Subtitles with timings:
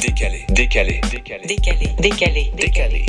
[0.00, 3.06] Décalé, décalé, décalé, Décalé, décalé, décalé.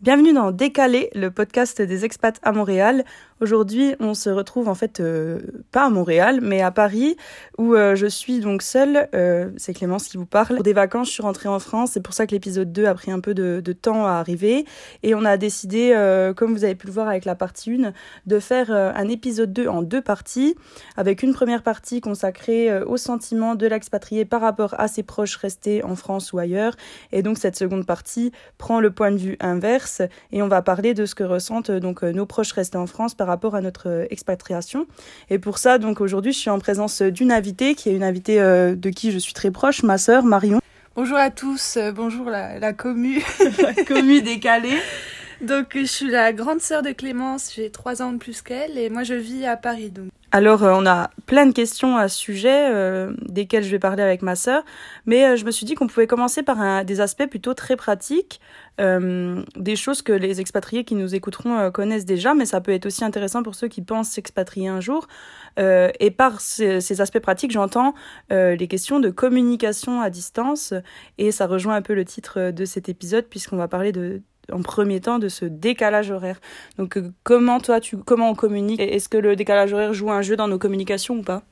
[0.00, 3.04] Bienvenue dans Décalé, le podcast des expats à Montréal.
[3.40, 5.38] Aujourd'hui, on se retrouve en fait euh,
[5.70, 7.16] pas à Montréal, mais à Paris,
[7.56, 9.08] où euh, je suis donc seule.
[9.14, 10.60] Euh, c'est Clémence qui vous parle.
[10.62, 11.92] Des vacances, je suis rentrée en France.
[11.92, 14.64] C'est pour ça que l'épisode 2 a pris un peu de, temps à arriver.
[15.04, 15.94] Et on a décidé,
[16.36, 17.92] comme vous avez pu le voir avec la partie 1,
[18.26, 20.56] de faire un épisode 2 en deux parties,
[20.96, 25.84] avec une première partie consacrée au sentiment de l'expatrié par rapport à ses proches restés
[25.84, 26.74] en France ou ailleurs.
[27.12, 30.94] Et donc cette seconde partie prend le point de vue inverse et on va parler
[30.94, 34.86] de ce que ressentent donc nos proches restés en France par rapport à notre expatriation.
[35.30, 38.40] Et pour ça, donc aujourd'hui, je suis en présence d'une invitée qui est une invitée
[38.40, 40.60] euh, de qui je suis très proche, ma sœur Marion.
[40.96, 43.22] Bonjour à tous, euh, bonjour la, la commu.
[43.62, 44.76] la commu décalée.
[45.40, 48.90] Donc je suis la grande sœur de Clémence, j'ai trois ans de plus qu'elle et
[48.90, 49.90] moi je vis à Paris.
[49.90, 50.08] Donc.
[50.30, 54.02] Alors euh, on a plein de questions à ce sujet, euh, desquelles je vais parler
[54.02, 54.62] avec ma sœur,
[55.06, 57.76] mais euh, je me suis dit qu'on pouvait commencer par un, des aspects plutôt très
[57.76, 58.38] pratiques,
[58.78, 62.84] euh, des choses que les expatriés qui nous écouteront connaissent déjà, mais ça peut être
[62.84, 65.08] aussi intéressant pour ceux qui pensent s'expatrier un jour.
[65.56, 67.94] Et par ces aspects pratiques, j'entends
[68.30, 70.72] les questions de communication à distance,
[71.18, 74.22] et ça rejoint un peu le titre de cet épisode puisqu'on va parler de
[74.52, 76.40] en premier temps de ce décalage horaire.
[76.78, 80.22] Donc euh, comment toi tu comment on communique Est-ce que le décalage horaire joue un
[80.22, 81.42] jeu dans nos communications ou pas?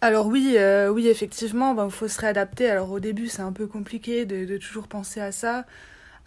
[0.00, 2.70] Alors oui, euh, oui effectivement, il ben, faut se réadapter.
[2.70, 5.64] Alors au début c'est un peu compliqué de, toujours penser à ça.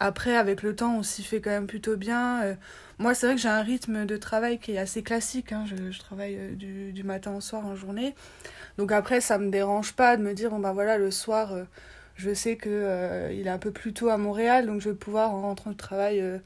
[0.00, 2.42] Après avec le temps on s'y fait quand même plutôt bien.
[2.42, 2.54] Euh,
[2.98, 5.52] moi c'est vrai que j'ai un rythme de travail qui est assez classique.
[5.52, 5.64] Hein.
[5.66, 8.14] Je, travaille du, matin au soir en journée.
[8.78, 11.52] Donc après ça me dérange pas de me dire bon ben voilà le soir
[12.22, 14.94] je sais que euh, il est un peu plus tôt à Montréal, donc je vais
[14.94, 16.38] pouvoir, en rentrant de travail, euh,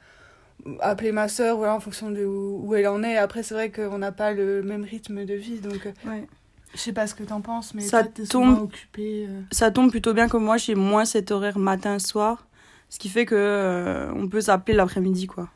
[0.81, 3.17] appeler ma sœur, voilà, en fonction de où, où elle en est.
[3.17, 5.87] Après, c'est vrai qu'on n'a pas le même rythme de vie, donc.
[5.87, 6.27] Euh, ouais.
[6.75, 9.29] Je sais pas ce que t'en penses, mais ça tombe occupée.
[9.51, 12.47] Ça tombe plutôt bien comme moi, j'ai moins cet horaire matin-soir,
[12.91, 15.49] ce qui fait que euh, on peut s'appeler l'après-midi, quoi.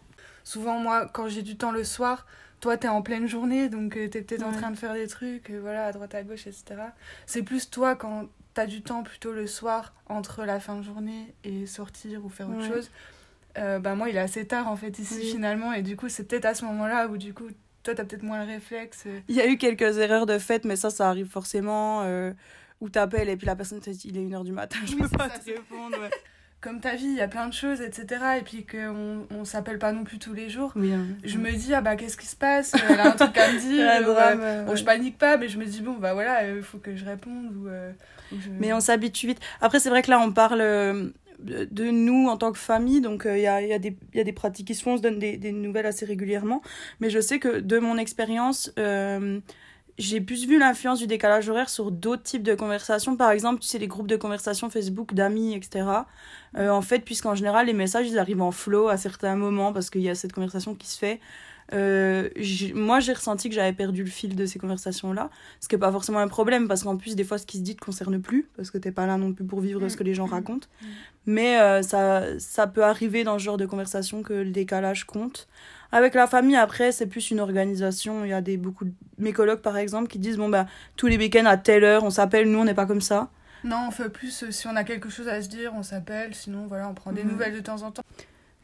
[0.45, 2.27] Souvent, moi, quand j'ai du temps le soir,
[2.61, 4.49] toi, t'es en pleine journée, donc t'es peut-être Ouais.
[4.49, 6.65] en train de faire des trucs, voilà, à droite, à gauche, etc.
[7.27, 11.35] C'est plus toi quand t'as du temps plutôt le soir entre la fin de journée
[11.45, 12.69] et sortir ou faire autre Ouais.
[12.69, 12.91] chose.
[13.59, 15.31] Euh, bah moi il est assez tard en fait ici Oui.
[15.33, 17.49] finalement et du coup c'est peut-être à ce moment-là où du coup
[17.83, 19.05] toi t'as peut-être moins le réflexe.
[19.07, 19.21] euh.
[19.29, 22.03] Il y a eu quelques erreurs de fait, mais ça, ça arrive forcément.
[22.03, 22.33] Euh,
[22.81, 25.03] où t'appelles et puis la personne te dit il est 1h du matin, je Oui,
[25.03, 25.99] peux pas ça, te répondre.
[26.01, 26.11] ouais.
[26.61, 29.79] Comme ta vie il y a plein de choses etc et puis qu'on on s'appelle
[29.79, 30.73] pas non plus tous les jours.
[30.77, 31.07] Oui, hein.
[31.25, 32.75] Je me dis ah bah qu'est-ce qui se passe?
[32.91, 33.87] Elle a un truc à me dire.
[33.87, 34.77] Ou, euh, drame, euh, Bon ouais.
[34.77, 37.55] je panique pas mais je me dis bon bah voilà il faut que je réponde
[37.57, 37.69] ou.
[37.69, 37.93] euh,
[38.33, 39.41] ou je- Mais on s'habitue vite.
[39.63, 41.09] Après, c'est vrai que là, on parle euh,
[41.41, 44.25] de nous en tant que famille, donc il y, a, y, a des- y a
[44.25, 46.61] des pratiques qui se font, on se donne des, des nouvelles assez régulièrement.
[47.01, 49.41] Mais je sais que de mon expérience, euh,
[49.99, 53.17] j'ai plus vu l'influence du décalage horaire sur d'autres types de conversations.
[53.17, 55.87] Par exemple, tu sais, les groupes de conversation Facebook d'amis, etc.
[56.57, 59.91] Euh, en fait, puisqu'en général, les messages, ils arrivent en flow à certains moments parce
[59.91, 61.21] qu'il y a cette conversation qui se fait.
[61.73, 62.29] Euh,
[62.75, 65.31] moi, j'ai ressenti que j'avais perdu le fil de ces conversations-là,
[65.61, 67.63] ce qui n'est pas forcément un problème parce qu'en plus, des fois, ce qui se
[67.63, 70.03] dit te concerne plus parce que t'es pas là non plus pour vivre ce que
[70.03, 70.31] les gens Mm.
[70.31, 70.67] racontent.
[70.83, 70.87] Mm.
[71.27, 75.47] Mais euh, ça, ça peut arriver dans ce genre de conversation que le décalage compte.
[75.93, 78.25] Avec la famille, après, c'est plus une organisation.
[78.25, 78.93] Il y a des, beaucoup de...
[79.19, 82.11] mes colocs, par exemple, qui disent bon, bah, tous les week-ends à telle heure, on
[82.11, 83.29] s'appelle, nous, on n'est pas comme ça.
[83.63, 86.35] Non on fait plus euh, si on a quelque chose à se dire on s'appelle
[86.35, 87.31] sinon voilà on prend des Mhm.
[87.33, 88.03] nouvelles de temps en temps.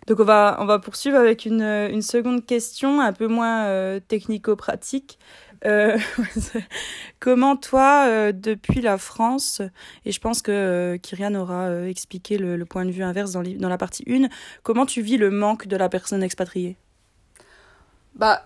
[0.06, 4.00] Donc on va, on va poursuivre avec une, une seconde question, un peu moins euh,
[4.00, 5.18] technico-pratique.
[5.66, 5.98] Euh,
[7.20, 9.60] comment toi, euh, depuis la France,
[10.04, 13.56] et je pense que Kyrian aura expliqué le, le point de vue inverse dans, les-
[13.56, 14.28] dans la partie 1,
[14.62, 16.76] comment tu vis le manque de la personne expatriée?
[18.16, 18.42] Bah,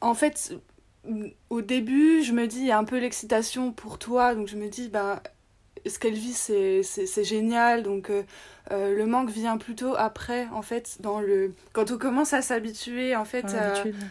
[0.00, 0.54] en fait,
[1.50, 4.56] au début, je me dis, il y a un peu l'excitation pour toi, donc je
[4.56, 5.22] me dis, bah,
[5.86, 8.22] ce qu'elle vit, c'est génial, donc euh,
[8.70, 11.52] euh, le manque vient plutôt après, en fait, dans le...
[11.72, 13.46] Quand on commence à s'habituer, en fait,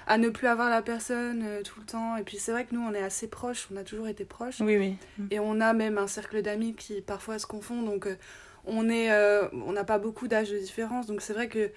[0.08, 2.74] à, ne plus avoir la personne euh, tout le temps, et puis c'est vrai que
[2.76, 4.98] nous, on est assez proches, on a toujours été proches, Oui, oui.
[5.32, 8.16] et on a même un cercle d'amis qui parfois se confond, donc euh,
[8.66, 9.10] on est,
[9.54, 11.70] on n'a pas beaucoup d'âge de différence, donc c'est vrai que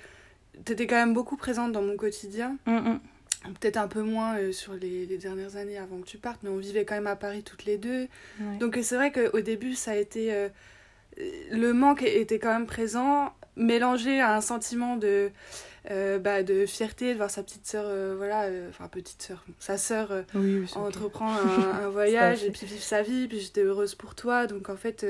[0.65, 3.01] t'étais quand même beaucoup présente dans mon quotidien, Mm, mm.
[3.61, 6.51] Peut-être un peu moins euh, sur les, les dernières années avant que tu partes, mais
[6.51, 8.07] on vivait quand même à Paris toutes les deux.
[8.41, 8.57] Ouais.
[8.59, 10.33] Donc euh, c'est vrai qu'au début, ça a été...
[10.33, 10.49] euh,
[11.51, 15.31] le manque était quand même présent, mélangé à un sentiment de,
[15.91, 19.45] euh, bah, de fierté de voir sa petite sœur, euh, voilà, euh, enfin petite sœur,
[19.59, 20.87] sa sœur Oui, oui, c'est ok.
[20.87, 24.47] entreprend un, un voyage et puis vivre sa vie, puis j'étais heureuse pour toi.
[24.47, 25.05] Donc en fait,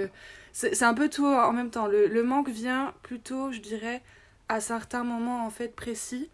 [0.52, 1.86] c'est c'est un peu tout en même temps.
[1.86, 4.02] Le, le manque vient plutôt, je dirais,
[4.48, 6.30] à certains moments en fait précis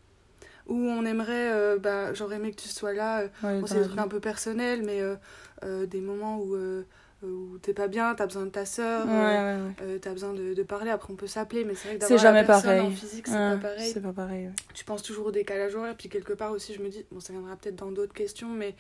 [0.67, 3.21] où on aimerait, euh, bah, j'aurais aimé que tu sois là.
[3.21, 4.05] euh, Ouais, bon, c'est la des trucs vie.
[4.05, 6.57] un peu personnels, mais euh, des moments où,
[7.23, 8.67] où t'es pas bien, t'as besoin de ta Ouais,
[9.83, 10.91] euh, t'as besoin de, de parler.
[10.91, 12.87] Après, on peut s'appeler, mais c'est vrai que d'avoir la jamais personne pareil.
[12.87, 13.91] en physique, c'est pas pareil.
[13.93, 14.51] C'est pas pareil.
[14.75, 17.33] Tu penses toujours au décalage horaire, puis quelque part aussi, je me dis, bon, ça
[17.33, 18.75] viendra peut-être dans d'autres questions, mais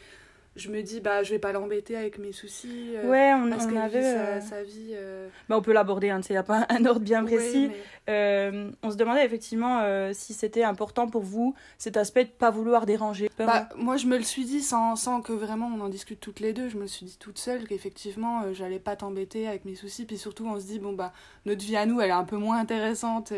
[0.57, 2.93] je me dis, bah, je vais pas l'embêter avec mes soucis.
[2.97, 4.01] euh, Ouais, on, parce on avait.
[4.01, 4.91] vit euh, sa, sa vie.
[4.95, 7.69] euh, bah, on peut l'aborder, hein, il n'y a pas un ordre bien ouais, précis.
[7.69, 7.77] mais-
[8.09, 9.83] Euh, on se demandait effectivement
[10.13, 13.29] si c'était important pour vous cet aspect de pas vouloir déranger.
[13.39, 16.39] Bah, moi, je me le suis dit sans, sans que vraiment on en discute toutes
[16.41, 16.69] les deux.
[16.69, 20.05] Je me le suis dit toute seule qu'effectivement, j'allais pas t'embêter avec mes soucis.
[20.07, 21.13] Puis surtout, on se dit, bon, bah,
[21.47, 23.33] notre vie à nous, elle est un peu moins intéressante.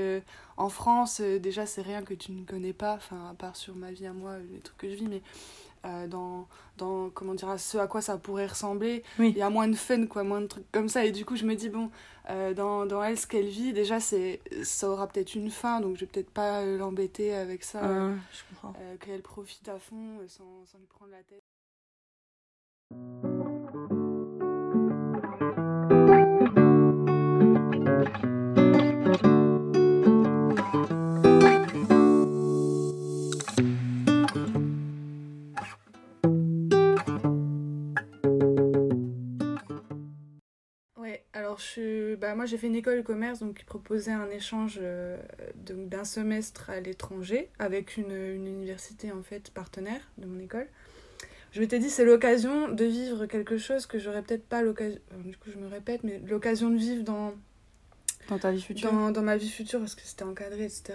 [0.58, 2.94] en France, déjà, c'est rien que tu ne connais pas.
[2.94, 5.22] Enfin, à part sur ma vie à moi, les trucs que je vis, mais
[5.88, 6.46] euh, dans,
[6.76, 9.30] dans, comment dire, ce à quoi ça pourrait ressembler, Oui.
[9.30, 11.04] il y a moins de fun, quoi, moins de trucs comme ça.
[11.04, 11.90] Et du coup, je me dis, bon,
[12.30, 15.96] euh, dans, dans elle, ce qu'elle vit, déjà, c'est ça aura peut-être une fin, donc
[15.96, 17.82] je vais peut-être pas l'embêter avec ça.
[17.84, 18.74] euh, je comprends.
[19.00, 21.42] Qu'elle profite à fond sans, sans lui prendre la tête.
[42.38, 45.18] Moi j'ai fait une école de commerce donc qui proposait un échange euh,
[45.56, 50.68] d'un semestre à l'étranger avec une, une université en fait partenaire de mon école.
[51.50, 55.36] Je m'étais dit c'est l'occasion de vivre quelque chose que j'aurais peut-être pas l'occasion, du
[55.36, 57.34] coup je me répète, mais l'occasion de vivre dans,
[58.28, 58.92] Dans ta vie future.
[58.92, 60.94] dans, dans ma vie future parce que c'était encadré, etc.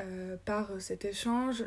[0.00, 1.64] euh, par cet échange.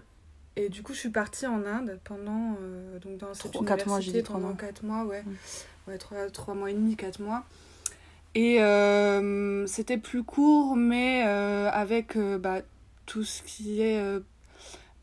[0.60, 3.86] Et du coup, je suis partie en Inde pendant, euh, donc dans cette Trois- quatre
[3.86, 4.58] mois, j'ai université dit trois pendant mois.
[4.58, 5.22] 4 mois, ouais.
[5.22, 5.36] Mm.
[5.92, 7.46] Ouais, 3, trois mois et demi, 4 mois.
[8.36, 12.62] Et euh, c'était plus court, mais euh, avec euh, bah,
[13.06, 14.02] tout ce qui est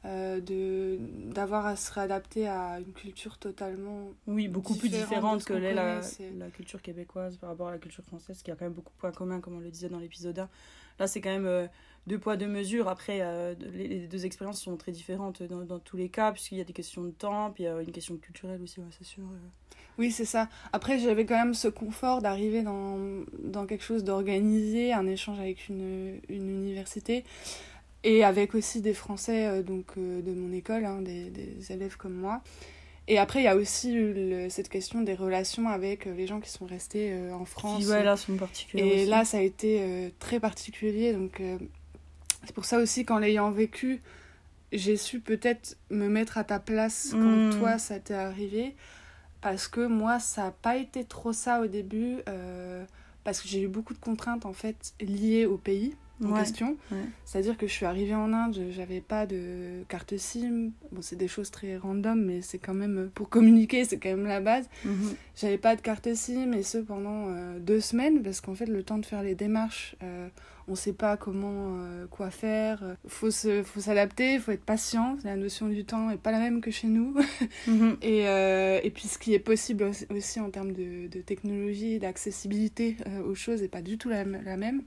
[0.05, 0.99] euh, de
[1.33, 5.47] d'avoir à se réadapter à une culture totalement Oui, beaucoup plus différente différente de ce
[5.47, 6.01] que l'est la,
[6.39, 8.99] la culture québécoise par rapport à la culture française, qui a quand même beaucoup de
[8.99, 10.49] points communs, comme on le disait dans l'épisode 1.
[10.99, 11.67] Là, c'est quand même euh,
[12.07, 12.89] deux poids, deux mesures.
[12.89, 16.59] Après, euh, les, les deux expériences sont très différentes dans, dans tous les cas, puisqu'il
[16.59, 18.87] y a des questions de temps, puis il y a une question culturelle aussi, ouais,
[18.97, 19.25] c'est sûr.
[19.97, 20.49] Oui, c'est ça.
[20.73, 22.99] Après, j'avais quand même ce confort d'arriver dans,
[23.39, 27.25] dans quelque chose d'organisé, un échange avec une, une université,
[28.05, 31.97] et avec aussi des Français euh, donc, euh, de mon école, hein, des, des élèves
[31.97, 32.43] comme moi.
[33.09, 36.41] Et après, il y a aussi le- cette question des relations avec euh, les gens
[36.41, 37.83] qui sont restés euh, en France.
[37.85, 38.83] Qui, ouais, là, sont particuliers.
[38.85, 39.11] Et aussi.
[39.11, 41.13] là, ça a été euh, très particulier.
[41.13, 41.59] Donc, euh,
[42.45, 44.01] c'est pour ça aussi qu'en l'ayant vécu,
[44.73, 47.59] j'ai su peut-être me mettre à ta place quand Mm.
[47.59, 48.75] toi, ça t'est arrivé.
[49.43, 52.19] Parce que moi, ça n'a pas été trop ça au début.
[53.25, 55.95] parce que j'ai eu beaucoup de contraintes, en fait, liées au pays
[56.27, 56.77] en Ouais, question.
[56.91, 56.99] ouais.
[57.25, 60.71] C'est-à-dire que je suis arrivée en Inde, je- j'avais pas de carte SIM.
[60.93, 63.11] Bon, c'est des choses très random, mais c'est quand même...
[63.15, 64.69] Pour communiquer, c'est quand même la base.
[64.85, 65.15] Mhm.
[65.37, 68.83] J'avais pas de carte SIM et ce pendant euh, deux semaines parce qu'en fait le
[68.83, 70.29] temps de faire les démarches, euh,
[70.67, 72.97] on sait pas comment, euh, quoi faire.
[73.07, 75.19] Faut se, faut s'adapter, faut être patient.
[75.25, 77.15] La notion du temps est pas la même que chez nous.
[77.67, 77.97] Mhm.
[78.03, 82.97] Et, euh, et puis ce qui est possible aussi- en termes de, de technologie, d'accessibilité
[83.27, 84.83] aux choses est pas du tout la, la même.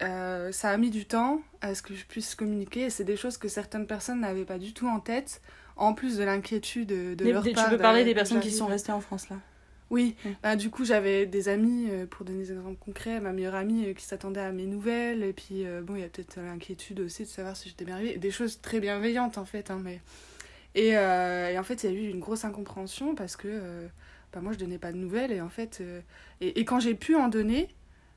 [0.00, 3.16] Euh, ça a mis du temps à ce que je puisse communiquer et c'est des
[3.16, 5.40] choses que certaines personnes n'avaient pas du tout en tête,
[5.76, 7.64] en plus de l'inquiétude de, leur des- part.
[7.64, 9.36] tu peux parler de- des personnes qui sont restées en France, là.
[9.90, 13.54] Oui, bah, du coup j'avais des amis, euh, pour donner des exemples concrets, ma meilleure
[13.54, 17.00] amie euh, qui s'attendait à mes nouvelles, et puis bon, il y a peut-être l'inquiétude
[17.00, 20.00] aussi de savoir si j'étais bien arrivée, des choses très bienveillantes en fait, hein, mais...
[20.74, 23.88] Et, et en fait il y a eu une grosse incompréhension parce que
[24.32, 25.82] bah, moi je donnais pas de nouvelles, et en fait,
[26.42, 27.68] et, et quand j'ai pu en donner,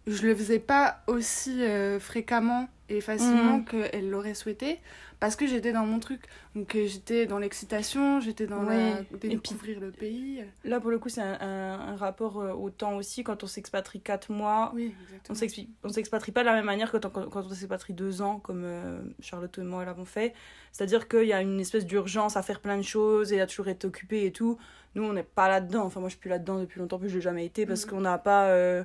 [0.08, 3.66] je le faisais pas aussi euh, fréquemment et facilement Mm.
[3.66, 4.80] qu'elle l'aurait souhaité,
[5.22, 6.24] parce que j'étais dans mon truc,
[6.56, 9.18] donc euh, j'étais dans l'excitation, j'étais dans Oui, la...
[9.20, 10.44] puis- découvrir le pays.
[10.66, 13.24] Là, pour le coup, c'est un, un- un rapport euh, au temps aussi.
[13.24, 14.94] Quand on s'expatrie 4 mois, Oui,
[15.30, 19.00] on s'expatrie pas de la même manière que quand, on s'expatrie 2 ans, comme euh,
[19.22, 20.34] Charlotte et moi l'avons fait.
[20.74, 23.68] C'est-à-dire qu'il y a une espèce d'urgence à faire plein de choses et à toujours
[23.70, 24.58] être occupé et tout.
[24.96, 25.84] Nous, on n'est pas là-dedans.
[25.86, 27.92] Enfin, moi, je suis plus là-dedans depuis longtemps, plus je l'ai jamais été parce Mhm.
[27.92, 28.48] qu'on n'a pas.
[28.48, 28.84] euh,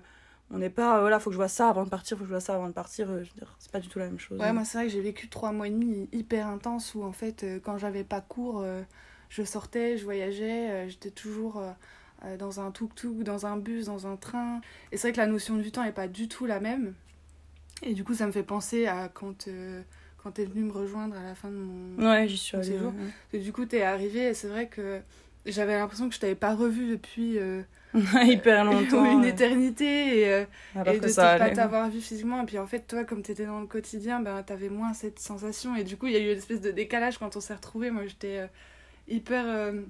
[0.50, 1.00] on n'est pas.
[1.00, 2.68] voilà, faut que je vois ça avant de partir, faut que je vois ça avant
[2.68, 3.10] de partir.
[3.10, 3.24] euh,
[3.58, 4.40] c'est pas du tout la même chose.
[4.40, 7.12] Ouais, moi c'est vrai que j'ai vécu trois mois et demi hyper intenses où en
[7.12, 8.82] fait euh, quand j'avais pas cours, euh,
[9.28, 11.60] je sortais, je voyageais, j'étais toujours
[12.38, 14.60] dans un tuk-tuk, dans un bus, dans un train.
[14.92, 16.94] Et c'est vrai que la notion du temps est pas du tout la même.
[17.82, 19.48] Et du coup ça me fait penser à quand,
[20.22, 21.98] quand t'es venu me rejoindre à la fin de mon...
[22.08, 22.66] Ouais, j'y suis allée.
[22.68, 22.92] séjour.
[22.92, 23.10] ouais, ouais.
[23.32, 25.00] Et du coup t'es arrivé et c'est vrai que
[25.44, 27.36] j'avais l'impression que je t'avais pas revu depuis
[28.24, 29.04] hyper longtemps.
[29.04, 29.30] une ouais.
[29.30, 30.44] éternité et, euh,
[30.84, 31.52] et de ne pas allait.
[31.52, 32.42] t'avoir vu physiquement.
[32.42, 34.92] Et puis en fait, toi, comme tu étais dans le quotidien, ben, tu avais moins
[34.94, 35.76] cette sensation.
[35.76, 37.90] Et du coup, il y a eu une espèce de décalage quand on s'est retrouvés.
[37.90, 38.46] Moi, j'étais euh,
[39.08, 39.44] hyper.
[39.46, 39.82] euh,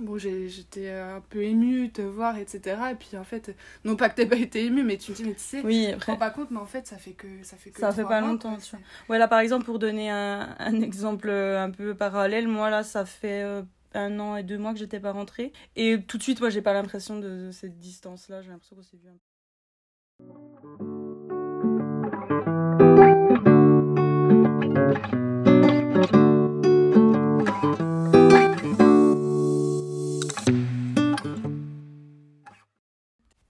[0.00, 2.92] Bon, j'étais euh, un peu émue de te voir, etc.
[2.92, 5.24] Et puis en fait, non pas que t'aies pas été émue, mais tu me dis,
[5.24, 6.12] mais tu sais, Oui, je me après.
[6.12, 8.20] rends pas compte, mais en fait, ça fait que ça fait que Ça fait pas
[8.20, 8.84] mois, longtemps, tu vois.
[9.08, 13.04] Ouais, là, par exemple, pour donner un, un exemple un peu parallèle, moi, là, ça
[13.04, 13.62] fait
[13.94, 15.52] un an et deux mois que j'étais pas rentrée.
[15.76, 18.42] Et tout de suite, moi, j'ai pas l'impression de, cette distance-là.
[18.42, 19.28] J'ai l'impression qu'on s'est vu un peu.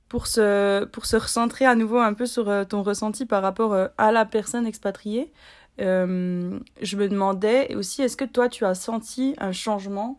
[0.08, 3.72] Pour se, pour se recentrer à nouveau un peu sur euh, ton ressenti par rapport
[3.74, 5.32] euh, à la personne expatriée,
[5.80, 10.18] euh, je me demandais aussi, est-ce que toi, tu as senti un changement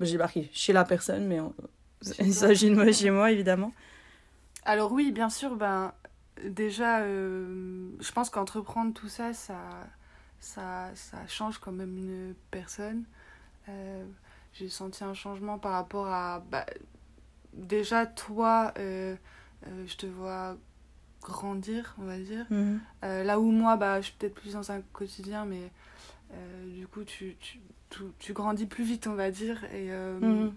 [0.00, 1.54] J'ai marqué chez la personne, mais on-
[2.20, 3.72] il s'agit de moi chez moi, évidemment.
[4.64, 5.92] Alors oui, bien sûr, ben
[6.44, 9.58] déjà, euh, je pense qu'entreprendre tout ça, ça,
[10.40, 13.04] ça, ça change quand même une personne.
[13.68, 14.04] Euh,
[14.52, 16.66] J'ai senti un changement par rapport à, bah,
[17.54, 19.16] déjà toi, euh,
[19.86, 20.56] je te vois
[21.22, 22.46] grandir, on va dire.
[23.04, 25.70] Euh, là où moi, bah, je suis peut-être plus dans un quotidien, mais
[26.66, 29.64] du coup, tu, tu, tu, tu grandis plus vite, on va dire.
[29.66, 30.54] Et euh, Mhm.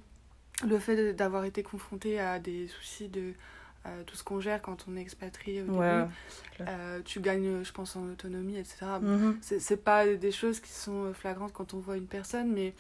[0.68, 3.34] le fait d'avoir été confronté à des soucis de
[3.86, 5.88] euh, tout ce qu'on gère quand on est expatrié au Ouais.
[6.02, 6.14] début,
[6.68, 9.00] euh, tu gagnes, je pense, en autonomie, etc.
[9.02, 9.38] Mhm.
[9.42, 12.74] C'est c'est pas des choses qui sont flagrantes quand on voit une personne, mais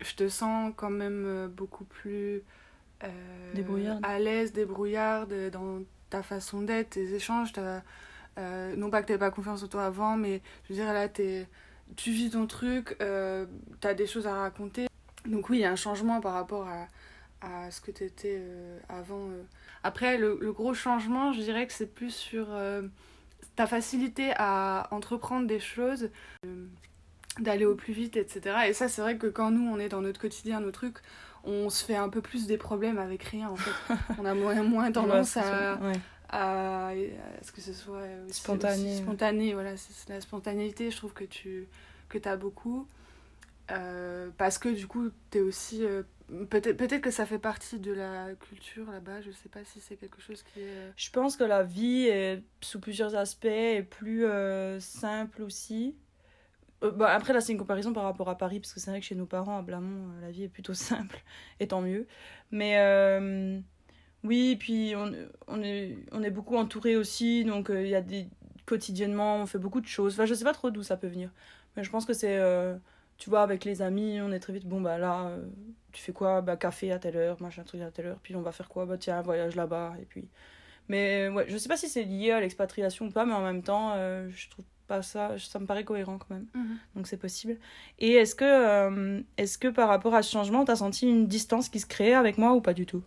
[0.00, 2.42] je te sens quand même beaucoup plus
[3.04, 3.08] euh,
[3.54, 4.00] Débrouillarde.
[4.02, 7.52] à l'aise, débrouillarde dans ta façon d'être, tes échanges.
[8.38, 11.08] euh, non pas que tu pas confiance en toi avant, mais je veux dire, là,
[11.08, 11.46] t'es-
[11.96, 13.46] tu vis ton truc, euh,
[13.80, 14.86] tu as des choses à raconter.
[15.26, 16.86] Donc oui, il y a un changement par rapport à,
[17.40, 18.42] à ce que tu étais
[18.88, 19.28] avant.
[19.30, 19.42] euh.
[19.84, 22.82] Après, le, le gros changement, je dirais que c'est plus sur euh,
[23.56, 26.10] ta facilité à entreprendre des choses,
[26.46, 26.66] euh,
[27.40, 28.56] d'aller au plus vite, etc.
[28.68, 30.98] Et ça, c'est vrai que quand nous, on est dans notre quotidien, nos trucs,
[31.44, 33.94] on se fait un peu plus des problèmes avec rien, en fait.
[34.18, 35.78] on a moins, moins tendance Ouais, à.
[35.82, 35.92] Ouais.
[36.32, 36.94] À, à
[37.42, 41.24] ce que ce soit aussi- Spontané, aussi spontané voilà c'est la spontanéité je trouve que
[41.24, 41.68] tu
[42.08, 42.88] que as beaucoup
[43.70, 46.02] Euh, parce que du coup tu es aussi euh,
[46.50, 49.96] peut-être peut-être que ça fait partie de la culture là-bas je sais pas si c'est
[49.96, 53.82] quelque chose qui est euh, Je pense que la vie, est, sous plusieurs aspects, est
[53.82, 55.96] plus euh, simple aussi.
[56.82, 59.00] Euh, bah, après, là, c'est une comparaison par rapport à Paris, parce que c'est vrai
[59.00, 61.22] que chez nos parents, à Blamont, euh, la vie est plutôt simple,
[61.60, 62.06] et tant mieux.
[62.50, 63.60] Mais euh,
[64.24, 65.12] oui, puis on,
[65.48, 68.28] on, est, on est beaucoup entouré aussi, donc euh, il y a des.
[68.64, 70.14] Quotidiennement, on fait beaucoup de choses.
[70.14, 71.30] Enfin, je sais pas trop d'où ça peut venir.
[71.76, 72.38] Mais je pense que c'est.
[72.38, 72.76] euh,
[73.18, 74.66] tu vois, avec les amis, on est très vite.
[74.66, 75.44] Bon, bah là, euh,
[75.90, 76.42] tu fais quoi?
[76.42, 78.18] Bah, café à telle heure, machin, truc à telle heure.
[78.22, 78.86] Puis on va faire quoi?
[78.86, 79.94] Bah, tiens, un voyage là-bas.
[80.00, 80.28] Et puis.
[80.88, 83.62] Mais ouais, je sais pas si c'est lié à l'expatriation ou pas, mais en même
[83.62, 83.96] temps,
[84.28, 85.36] je trouve pas ça.
[85.38, 86.46] Ça me paraît cohérent quand même.
[86.94, 87.58] Donc c'est possible.
[87.98, 91.80] Et est-ce que, est-ce que par rapport à ce changement, t'as senti une distance qui
[91.80, 93.02] se crée avec moi ou pas du tout?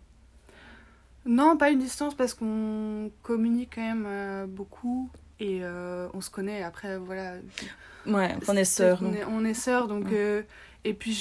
[1.26, 6.30] Non pas une distance parce qu'on communique quand même euh, beaucoup et euh, on se
[6.30, 7.34] connaît après voilà
[8.06, 9.00] Ouais, on est sœurs.
[9.02, 10.04] On est, on est sœurs, donc.
[10.06, 10.12] Ouais.
[10.14, 10.42] euh,
[10.84, 11.12] et puis,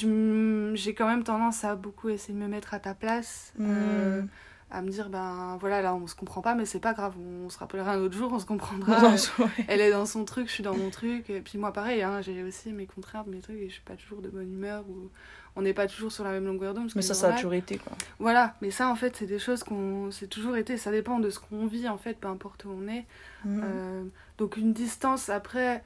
[0.75, 3.53] j'ai quand même tendance à beaucoup essayer de me mettre à ta place.
[3.57, 4.27] Hmm.
[4.69, 7.50] à me dire, ben voilà, là, on se comprend pas, mais c'est pas grave, on
[7.50, 9.09] se rappellera un autre jour, on se comprendra.
[9.39, 9.47] Ouais.
[9.67, 11.29] Elle est dans son truc, je suis dans mon truc.
[11.29, 13.95] Et puis, moi, pareil, hein, j'ai aussi mes contraintes, mes trucs, et je suis pas
[13.95, 15.09] toujours de bonne humeur, ou
[15.55, 16.91] on n'est pas toujours sur la même longueur d'onde.
[16.95, 17.93] Mais ça, ça a toujours été quoi.
[18.19, 20.12] Voilà, mais ça, en fait, c'est des choses qu'on.
[20.12, 22.88] C'est toujours été, ça dépend de ce qu'on vit, en fait, peu importe où on
[22.88, 23.05] est.
[23.45, 23.62] Mhm.
[23.63, 24.03] Euh,
[24.38, 25.83] donc une distance, après,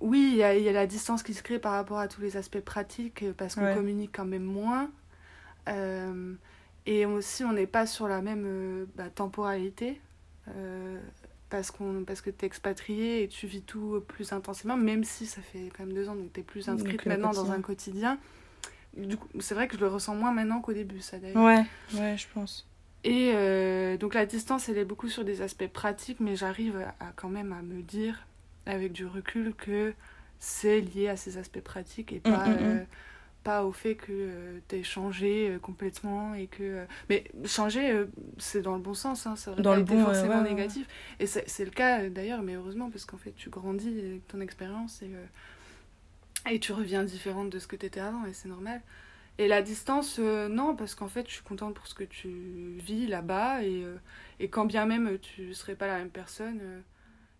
[0.00, 2.08] oui, il y, a- il y a la distance qui se crée par rapport à
[2.08, 3.74] tous les aspects pratiques, parce qu'on Ouais.
[3.74, 4.90] communique quand même moins.
[5.68, 6.34] Euh,
[6.86, 10.00] et aussi, on n'est pas sur la même euh, bah, temporalité,
[10.48, 10.98] euh,
[11.50, 15.26] parce, qu'on, parce que tu es expatrié et tu vis tout plus intensément, même si
[15.26, 17.60] ça fait quand même deux ans, donc tu es plus inscrite Donc, maintenant dans un
[17.60, 18.18] quotidien.
[18.96, 21.42] Du coup, c'est vrai que je le ressens moins maintenant qu'au début, ça d'ailleurs.
[21.44, 22.66] Ouais, ouais, je pense.
[23.04, 27.04] Et euh, donc la distance, elle est beaucoup sur des aspects pratiques, mais j'arrive à,
[27.06, 28.26] à quand même à me dire,
[28.66, 29.94] avec du recul, que
[30.38, 32.78] c'est lié à ces aspects pratiques et pas, Mm, mm, mm.
[32.80, 32.84] euh,
[33.42, 36.62] pas au fait que tu t'aies changé euh, complètement et que...
[36.62, 38.06] euh, Mais changer, euh,
[38.38, 40.42] c'est dans le bon sens, hein, ça aurait Dans pas le été bon, forcément ouais,
[40.42, 40.50] ouais.
[40.50, 40.86] négatif.
[41.20, 44.28] Et c'est c'est le cas euh, d'ailleurs, mais heureusement, parce qu'en fait, tu grandis avec
[44.28, 45.24] ton expérience et, euh,
[46.48, 48.80] et tu reviens différente de ce que tu étais avant, et c'est normal.
[49.38, 52.28] Et la distance, euh, non, parce qu'en fait, je suis contente pour ce que tu
[52.78, 53.62] vis là-bas.
[53.62, 53.96] Et, euh,
[54.38, 56.80] et quand bien même tu serais pas la même personne, euh,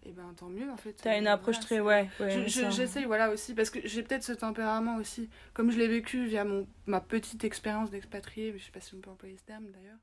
[0.07, 0.95] et ben tant mieux en fait.
[0.95, 2.09] T'as une Euh, approche voilà, très, ouais.
[2.21, 2.71] ouais, je- je- ça.
[2.71, 6.45] J'essaye, voilà, aussi, parce que j'ai peut-être ce tempérament aussi, comme je l'ai vécu via
[6.45, 9.99] mon, ma petite expérience d'expatrié, je sais pas si on peut employer ce terme d'ailleurs.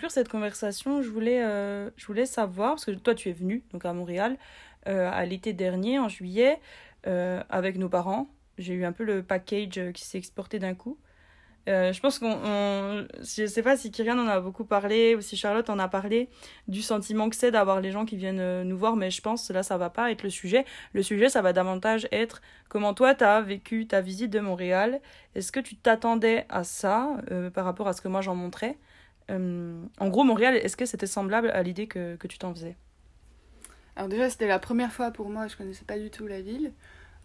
[0.00, 3.62] Conclure cette conversation, je voulais, euh, je voulais savoir, parce que toi tu es venu
[3.70, 4.38] donc à Montréal
[4.88, 6.58] euh, à l'été dernier, en juillet,
[7.06, 8.30] euh, avec nos parents.
[8.56, 10.96] J'ai eu un peu le package qui s'est exporté d'un coup.
[11.66, 12.32] Je pense qu'on.
[12.32, 15.86] on- Je sais pas si Kyrian en a beaucoup parlé ou si Charlotte en a
[15.86, 16.28] parlé
[16.66, 19.52] du sentiment que c'est d'avoir les gens qui viennent nous voir, mais je pense que
[19.52, 20.64] là ça va pas être le sujet.
[20.94, 22.40] Le sujet ça va davantage être
[22.70, 25.00] comment toi tu as vécu ta visite de Montréal.
[25.34, 27.18] Est-ce que tu t'attendais à ça
[27.54, 28.78] par rapport à ce que moi j'en montrais?
[29.30, 32.76] En gros, Montréal, est-ce que c'était semblable à l'idée que, que tu t'en faisais?
[33.96, 36.72] Alors déjà, c'était la première fois pour moi, je connaissais pas du tout la ville.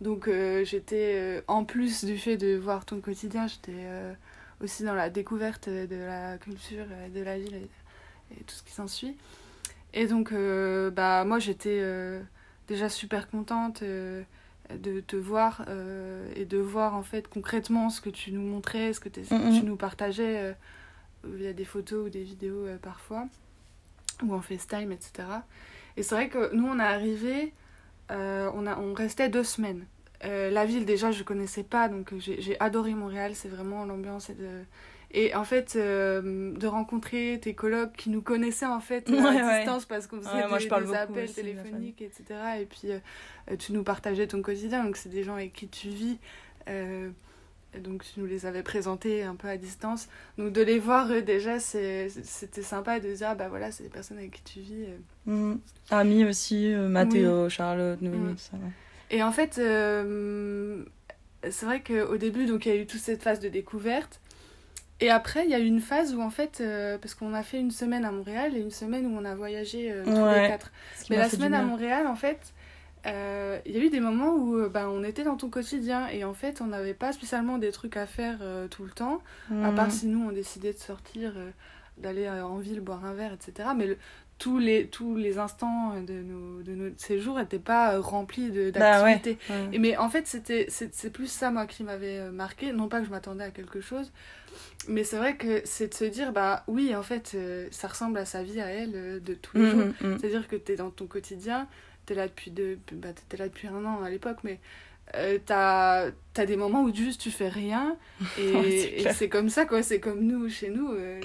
[0.01, 4.13] Donc euh, j'étais, euh, en plus du fait de voir ton quotidien, j'étais euh,
[4.61, 7.69] aussi dans la découverte de la culture euh, de la ville et,
[8.33, 9.15] et tout ce qui s'ensuit.
[9.93, 12.19] Et donc, euh, bah, moi, j'étais euh,
[12.67, 14.23] déjà super contente euh,
[14.69, 18.91] de te voir euh, et de voir en fait concrètement ce que tu nous montrais,
[18.91, 19.21] ce que tu
[19.63, 20.53] nous partageais euh,
[21.25, 23.27] via des photos ou des vidéos euh, parfois,
[24.23, 25.27] ou en FaceTime, etc.
[25.97, 27.53] Et c'est vrai que nous, on est arrivé,
[28.11, 29.85] euh, on, a, on restait deux semaines.
[30.23, 34.29] Euh, la ville, déjà, je connaissais pas, donc euh, j'ai adoré Montréal, c'est vraiment l'ambiance.
[34.29, 34.49] Et, de...
[35.11, 39.57] et en fait, de rencontrer tes colocs qui nous connaissaient en fait Ouais, à ouais.
[39.59, 42.23] distance parce qu'on faisait Ouais, moi, des, des appels aussi téléphoniques, etc.
[42.61, 42.89] Et puis,
[43.59, 46.17] tu nous partageais ton quotidien, donc c'est des gens avec qui tu vis.
[46.67, 47.09] euh,
[47.83, 50.07] donc tu nous les avais présentés un peu à distance.
[50.37, 53.89] Donc de les voir, eux, déjà, c'était sympa de dire, ah, bah voilà, c'est des
[53.89, 54.85] personnes avec qui tu vis.
[54.85, 55.31] euh.
[55.31, 55.59] Mhm.
[55.91, 58.57] Ami aussi, euh, Mathéo, Charlotte, Noémie, tout ça.
[59.11, 60.83] Et en fait, euh,
[61.49, 64.19] c'est vrai qu'au début, donc il y a eu toute cette phase de découverte.
[65.01, 67.43] Et après, il y a eu une phase où, en fait, euh, parce qu'on a
[67.43, 70.43] fait une semaine à Montréal et une semaine où on a voyagé tous Ouais.
[70.43, 70.71] les quatre.
[70.97, 71.61] Ce Mais m'a la semaine à.
[71.63, 72.39] Montréal, en fait,
[73.05, 76.07] euh, il y a eu des moments où euh, ben, on était dans ton quotidien
[76.07, 79.21] et en fait, on n'avait pas spécialement des trucs à faire euh, tout le temps,
[79.63, 79.91] à part Mhm.
[79.91, 81.49] si nous, on décidait de sortir, euh,
[81.97, 83.69] d'aller en ville boire un verre, etc.
[83.75, 83.97] Mais le-
[84.37, 88.71] tous, les, tous les instants de nos, de nos séjours n'étaient pas remplis Bah ouais.
[88.71, 89.37] d'activités.
[89.49, 89.77] Ouais.
[89.79, 92.73] Mais en fait, c'est plus ça, moi, qui m'avait marqué.
[92.73, 94.11] Non pas que je m'attendais à quelque chose,
[94.89, 98.17] mais c'est vrai que c'est de se dire, bah oui, en fait, euh, ça ressemble
[98.17, 99.79] à sa vie à elle euh, de tous les jours.
[99.79, 100.17] Mhm, mhm.
[100.19, 101.67] C'est-à-dire que tu es dans ton quotidien,
[102.05, 104.59] tu es là depuis, deux, bah, t'étais là depuis un an à l'époque, mais
[105.15, 107.97] euh, t'as as des moments où juste tu fais rien.
[108.39, 109.15] Et c'est et clair.
[109.15, 109.83] c'est comme ça, quoi.
[109.83, 110.91] C'est comme nous, chez nous.
[110.91, 111.21] euh,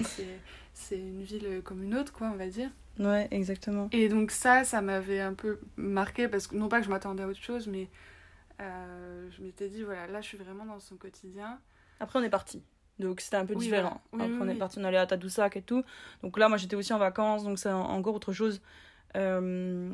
[0.73, 2.69] c'est- une ville comme une autre, quoi, on va dire.
[2.99, 3.87] Ouais, exactement.
[3.93, 7.23] Et donc ça, ça m'avait un peu marqué parce que non pas que je m'attendais
[7.23, 7.87] à autre chose, mais
[8.61, 11.59] euh, je m'étais dit voilà, là je suis vraiment dans son quotidien.
[11.99, 12.61] Après, on est parti.
[12.99, 14.01] Donc, c'était un peu Oui, différent.
[14.11, 15.83] Oui, Après, oui, on est parti, on allait à Tadoussac et tout.
[16.21, 18.61] Donc là, moi, j'étais aussi en vacances, donc c'est en- encore autre chose.
[19.17, 19.89] Euh,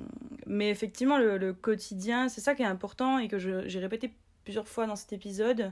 [0.45, 4.87] mais effectivement, le, quotidien, c'est ça qui est important et que j'ai répété plusieurs fois
[4.87, 5.71] dans cet épisode,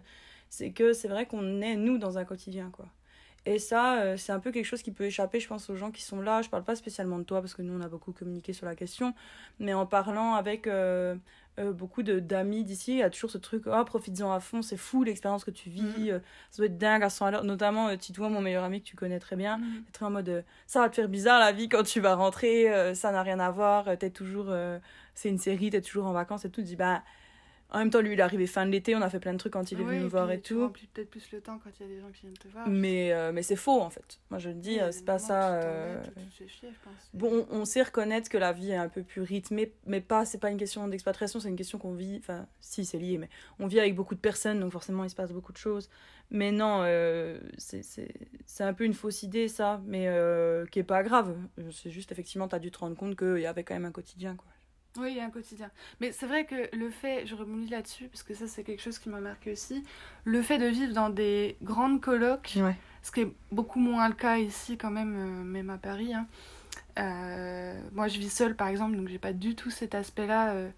[0.49, 2.87] c'est que c'est vrai qu'on est, nous, dans un quotidien, quoi.
[3.47, 5.91] Et ça, euh, c'est un peu quelque chose qui peut échapper, je pense, aux gens
[5.91, 6.41] qui sont là.
[6.41, 8.75] Je parle pas spécialement de toi, parce que nous, on a beaucoup communiqué sur la
[8.75, 9.13] question,
[9.59, 11.15] mais en parlant avec euh,
[11.59, 14.61] euh, beaucoup de- d'amis d'ici, il y a toujours ce truc, oh, profites-en à fond,
[14.61, 16.19] c'est fou l'expérience que tu vis, euh,
[16.51, 17.43] ça doit être dingue à 100 à l'heure.
[17.43, 19.83] Notamment, euh, Titouan, mon meilleur ami que tu connais très bien, Mhm.
[19.87, 22.15] est très en mode, euh, ça va te faire bizarre la vie quand tu vas
[22.15, 24.79] rentrer, euh, ça n'a rien à voir, t'es toujours, euh,
[25.13, 26.61] c'est une série, t'es toujours en vacances et tout.
[26.61, 27.03] Dis, bah,
[27.71, 29.37] en même temps, lui, il est arrivé fin de l'été, on a fait plein de
[29.37, 30.61] trucs quand il est venu nous voir et tu tout.
[30.61, 32.69] remplis peut-être plus le temps quand il y a des gens qui viennent te voir.
[32.69, 34.19] Mais, euh, mais c'est faux en fait.
[34.29, 35.59] Moi je le dis, Oui, euh, c'est pas ça.
[35.61, 36.03] tu euh,
[36.37, 37.09] tu chier, je pense.
[37.13, 40.25] Bon, on, on sait reconnaître que la vie est un peu plus rythmée, mais pas,
[40.25, 43.29] c'est pas une question d'expatriation, c'est une question qu'on vit, enfin, si c'est lié, mais
[43.59, 45.89] on vit avec beaucoup de personnes, donc forcément il se passe beaucoup de choses.
[46.31, 51.03] Mais non, euh, c'est un peu une fausse idée ça, mais euh, qui est pas
[51.03, 51.35] grave.
[51.71, 54.35] C'est juste effectivement, t'as dû te rendre compte qu'il y avait quand même un quotidien,
[54.35, 54.47] quoi.
[54.97, 55.69] Oui, il y a un quotidien.
[55.99, 58.97] Mais c'est vrai que le fait, je rebondis là-dessus, parce que ça c'est quelque chose
[58.99, 59.83] qui m'a marqué aussi,
[60.23, 62.75] le fait de vivre dans des grandes colocs, Ouais.
[63.01, 66.13] ce qui est beaucoup moins le cas ici quand même, euh, même à Paris.
[66.13, 66.27] hein.
[66.97, 70.69] Euh, moi je vis seule par exemple, donc j'ai pas du tout cet aspect-là euh,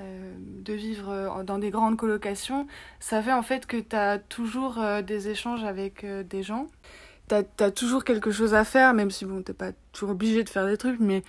[0.00, 2.66] euh, de vivre dans des grandes colocations.
[2.98, 6.66] Ça fait en fait que tu as toujours des échanges avec des gens.
[7.28, 10.48] T'as as toujours quelque chose à faire, même si bon, t'es pas toujours obligé de
[10.48, 11.22] faire des trucs, mais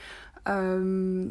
[0.48, 1.30] euh,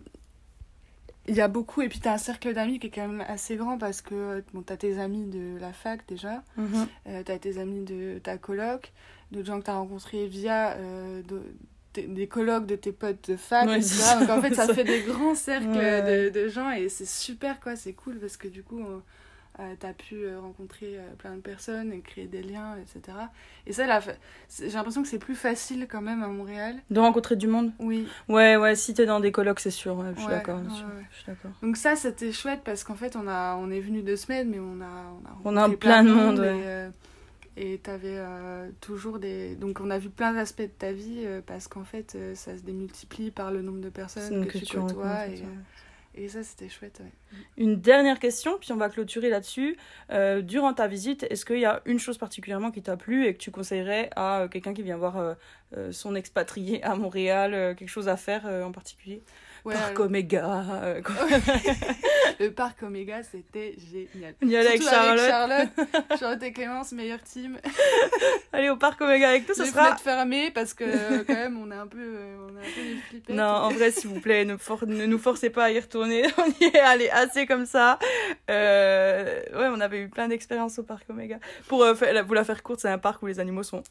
[1.31, 3.57] il y a beaucoup, et puis t'as un cercle d'amis qui est quand même assez
[3.57, 6.87] grand parce que bon, t'as tes amis de la fac déjà, Mhm.
[7.09, 8.93] euh, t'as tes amis de ta coloc,
[9.33, 11.43] de gens que tu as rencontrés via euh, de-
[11.95, 14.19] des- colloques de tes potes de fac, Ouais, etc.
[14.21, 16.31] Donc en fait, ça Ça- fait des grands cercles Ouais.
[16.31, 17.75] de, de gens et c'est super, quoi.
[17.77, 18.81] C'est cool parce que du coup,
[19.61, 23.16] euh, tu as pu euh, rencontrer euh, plein de personnes et créer des liens, etc.
[23.66, 26.77] Et ça, là, j'ai l'impression que c'est plus facile quand même à Montréal.
[26.90, 27.73] De rencontrer du monde?
[27.79, 28.09] Oui.
[28.29, 29.96] Ouais, ouais, si t'es dans des colloques, c'est sûr.
[29.96, 30.59] ouais, je suis Ouais, d'accord.
[30.59, 31.35] ouais.
[31.62, 34.59] Donc ça, c'était chouette parce qu'en fait, on, a, on est venu deux semaines, mais
[34.59, 36.62] on a, on a, On a rencontré plein de monde, Et, ouais.
[36.64, 36.90] euh,
[37.57, 39.55] et t'avais euh, toujours des...
[39.57, 42.57] Donc on a vu plein d'aspects de ta vie euh, parce qu'en fait, euh, ça
[42.57, 45.27] se démultiplie par le nombre de personnes que, tu côtoies.
[45.29, 45.42] Et.
[46.14, 47.01] Et ça, c'était chouette.
[47.57, 49.77] Une dernière question, puis on va clôturer là-dessus.
[50.11, 53.35] Euh, durant ta visite, est-ce qu'il y a une chose particulièrement qui t'a plu et
[53.35, 55.37] que tu conseillerais à euh, quelqu'un qui vient voir
[55.77, 59.23] euh, son expatrié à Montréal, quelque chose à faire en particulier?
[59.64, 60.64] Ouais, Parc alors, Oméga.
[60.83, 61.14] euh, quoi.
[62.40, 64.35] le parc Oméga, c'était génial.
[64.42, 65.27] On y allait avec Charlotte.
[65.29, 65.68] Charlotte.
[66.18, 67.59] Charlotte et Clémence, meilleure team.
[68.53, 69.96] Allez au Parc Oméga avec nous, ce sera.
[69.96, 73.33] fermées parce que euh, quand même, on est un peu, euh, on est un peu.
[73.35, 76.25] Non, en vrai, s'il vous plaît, ne, for- ne nous forcez pas à y retourner.
[76.38, 77.99] On y est allé assez comme ça.
[78.51, 81.38] Euh, Ouais, on avait eu plein d'expériences au parc Omega.
[81.68, 83.83] Pour euh, vous la faire courte, c'est un parc où les animaux sont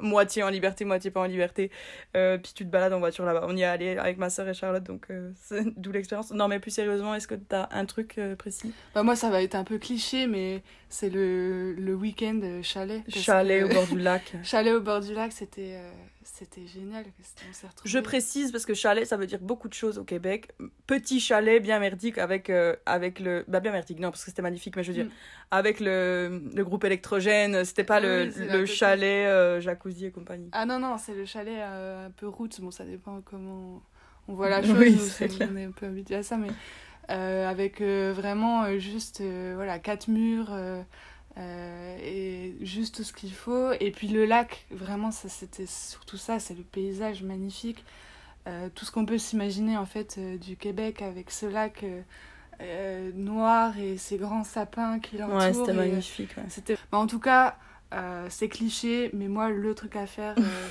[0.00, 1.70] moitié en liberté, moitié pas en liberté.
[2.16, 3.46] Euh, puis tu te balades en voiture là-bas.
[3.48, 6.32] On y est allé avec ma soeur et Charlotte, donc euh, c'est d'où l'expérience.
[6.32, 8.72] Non, mais plus sérieusement, est-ce que t'as un truc euh, précis?
[8.94, 10.62] Bah, moi, ça va être un peu cliché, mais
[10.94, 13.02] c'est le, le week-end euh, chalet.
[13.10, 14.32] Chalet que- au bord du lac.
[14.44, 15.90] Chalet au bord du lac, c'était euh,
[16.22, 17.04] c'était génial.
[17.04, 17.68] On.
[17.84, 20.52] Je précise parce que chalet, ça veut dire beaucoup de choses au Québec.
[20.86, 23.44] Petit chalet bien merdique avec, euh, avec le.
[23.48, 25.10] Bah, bien merdique, non, parce que c'était magnifique, mais je veux dire, Mm.
[25.50, 30.48] avec le, le groupe électrogène, c'était pas le, Oui, le chalet euh, jacuzzi et compagnie.
[30.52, 32.60] Ah non, non, c'est le chalet un peu route.
[32.60, 33.82] Bon, ça dépend comment
[34.28, 34.76] on voit la chose.
[34.78, 36.48] Oui, c'est on est un peu habitué à ça, mais
[37.08, 40.82] avec euh, vraiment euh, juste euh, voilà, quatre murs euh,
[41.38, 43.72] euh, et juste ce qu'il faut.
[43.80, 47.84] Et puis le lac, vraiment, ça, c'était surtout ça, c'est le paysage magnifique.
[48.46, 52.02] Euh, tout ce qu'on peut s'imaginer en fait euh, du Québec avec ce lac euh,
[52.60, 55.36] euh, noir et ces grands sapins qui l'entourent.
[55.38, 56.36] Ouais, c'était euh, magnifique.
[56.36, 56.44] ouais.
[56.48, 56.76] c'était...
[56.92, 57.56] Bah, en tout cas,
[57.94, 60.68] euh, c'est cliché, mais moi, le truc à faire euh,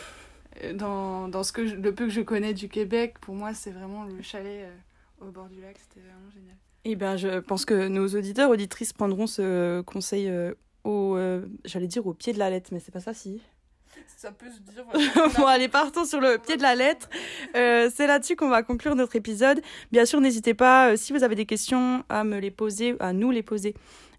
[0.66, 3.54] euh, dans, dans ce que je- le peu que je connais du Québec, pour moi,
[3.56, 4.76] c'est vraiment le chalet euh,
[5.28, 5.78] au bord du lac.
[5.80, 6.56] C'était vraiment génial.
[6.86, 11.16] Eh bien, je pense que nos auditeurs, auditrices prendront ce conseil euh, au.
[11.16, 13.42] euh, J'allais dire au pied de la lettre, mais c'est pas ça, si.
[14.18, 14.86] Ça peut se dire.
[15.38, 17.10] bon, allez, partons sur le pied de la lettre.
[17.56, 19.62] Euh, c'est là-dessus qu'on va conclure notre épisode.
[19.92, 23.14] Bien sûr, n'hésitez pas, euh, si vous avez des questions, à me les poser, à
[23.14, 23.76] nous les poser.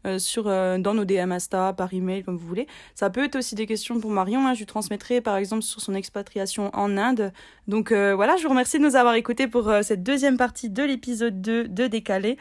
[0.06, 2.66] Euh, sur, euh, dans nos DM Insta, par email, comme vous voulez.
[2.94, 4.46] Ça peut être aussi des questions pour Marion.
[4.46, 4.54] hein.
[4.54, 7.32] Je lui transmettrai, par exemple, sur son expatriation en Inde.
[7.68, 10.82] Donc euh, voilà, je vous remercie de nous avoir écoutés pour cette deuxième partie de
[10.82, 12.36] l'épisode 2 de Décalé.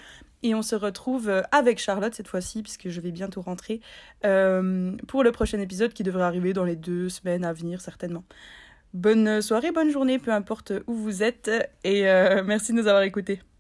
[0.46, 3.80] Et on se retrouve avec Charlotte cette fois-ci, puisque je vais bientôt rentrer,
[4.22, 8.26] pour le prochain épisode qui devrait arriver dans les deux semaines à venir, certainement.
[8.94, 11.50] Bonne soirée, bonne journée, peu importe où vous êtes,
[11.86, 12.04] et
[12.44, 13.53] merci de nous avoir écoutés.